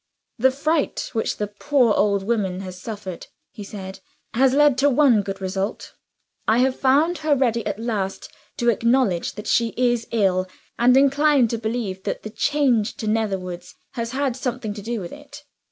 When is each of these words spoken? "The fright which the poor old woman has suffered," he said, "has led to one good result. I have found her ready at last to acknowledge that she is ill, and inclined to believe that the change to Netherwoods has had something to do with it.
"The 0.39 0.49
fright 0.49 1.11
which 1.13 1.37
the 1.37 1.45
poor 1.45 1.93
old 1.93 2.23
woman 2.23 2.61
has 2.61 2.81
suffered," 2.81 3.27
he 3.51 3.63
said, 3.63 3.99
"has 4.33 4.51
led 4.55 4.75
to 4.79 4.89
one 4.89 5.21
good 5.21 5.39
result. 5.39 5.93
I 6.47 6.57
have 6.57 6.75
found 6.75 7.19
her 7.19 7.35
ready 7.35 7.63
at 7.67 7.77
last 7.77 8.33
to 8.57 8.69
acknowledge 8.71 9.33
that 9.33 9.45
she 9.45 9.75
is 9.77 10.07
ill, 10.09 10.47
and 10.79 10.97
inclined 10.97 11.51
to 11.51 11.59
believe 11.59 12.01
that 12.05 12.23
the 12.23 12.31
change 12.31 12.95
to 12.97 13.05
Netherwoods 13.07 13.75
has 13.91 14.09
had 14.13 14.35
something 14.35 14.73
to 14.73 14.81
do 14.81 14.99
with 14.99 15.11
it. 15.11 15.43